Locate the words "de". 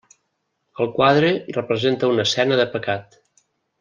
2.63-2.67